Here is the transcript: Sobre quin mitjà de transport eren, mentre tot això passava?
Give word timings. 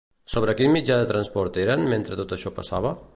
Sobre 0.35 0.55
quin 0.61 0.73
mitjà 0.75 0.97
de 1.01 1.11
transport 1.11 1.61
eren, 1.67 1.87
mentre 1.95 2.21
tot 2.23 2.35
això 2.39 2.57
passava? 2.63 2.97